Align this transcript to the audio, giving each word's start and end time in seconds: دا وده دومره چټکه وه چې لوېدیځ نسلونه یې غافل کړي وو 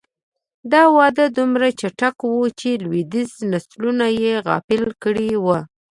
دا 0.71 0.83
وده 0.97 1.25
دومره 1.37 1.67
چټکه 1.79 2.25
وه 2.37 2.47
چې 2.59 2.69
لوېدیځ 2.83 3.31
نسلونه 3.53 4.05
یې 4.21 4.33
غافل 4.45 4.83
کړي 5.03 5.29
وو 5.43 5.57